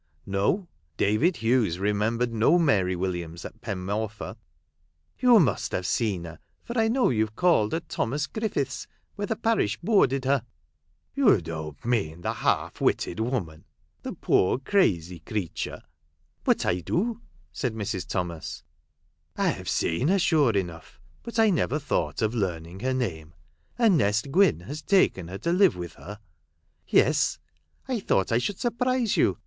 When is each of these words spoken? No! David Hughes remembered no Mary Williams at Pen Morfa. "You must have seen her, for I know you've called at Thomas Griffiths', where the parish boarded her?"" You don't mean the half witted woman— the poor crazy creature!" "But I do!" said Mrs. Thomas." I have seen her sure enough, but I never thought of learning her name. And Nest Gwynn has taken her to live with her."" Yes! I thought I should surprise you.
No! 0.25 0.67
David 0.97 1.35
Hughes 1.37 1.77
remembered 1.77 2.33
no 2.33 2.57
Mary 2.57 2.95
Williams 2.95 3.45
at 3.45 3.61
Pen 3.61 3.85
Morfa. 3.85 4.35
"You 5.19 5.39
must 5.39 5.73
have 5.73 5.85
seen 5.85 6.23
her, 6.23 6.39
for 6.63 6.75
I 6.75 6.87
know 6.87 7.09
you've 7.11 7.35
called 7.35 7.75
at 7.75 7.87
Thomas 7.87 8.25
Griffiths', 8.25 8.87
where 9.13 9.27
the 9.27 9.35
parish 9.35 9.77
boarded 9.83 10.25
her?"" 10.25 10.43
You 11.15 11.39
don't 11.39 11.85
mean 11.85 12.21
the 12.21 12.33
half 12.33 12.81
witted 12.81 13.19
woman— 13.19 13.65
the 14.01 14.13
poor 14.13 14.57
crazy 14.57 15.19
creature!" 15.19 15.83
"But 16.45 16.65
I 16.65 16.79
do!" 16.79 17.21
said 17.51 17.75
Mrs. 17.75 18.07
Thomas." 18.07 18.63
I 19.37 19.49
have 19.49 19.69
seen 19.69 20.07
her 20.07 20.17
sure 20.17 20.53
enough, 20.57 20.99
but 21.21 21.37
I 21.37 21.51
never 21.51 21.77
thought 21.77 22.23
of 22.23 22.33
learning 22.33 22.79
her 22.79 22.95
name. 22.95 23.35
And 23.77 23.99
Nest 23.99 24.31
Gwynn 24.31 24.61
has 24.61 24.81
taken 24.81 25.27
her 25.27 25.37
to 25.37 25.51
live 25.53 25.75
with 25.75 25.93
her."" 25.93 26.19
Yes! 26.87 27.37
I 27.87 27.99
thought 27.99 28.31
I 28.31 28.39
should 28.39 28.57
surprise 28.59 29.15
you. 29.15 29.37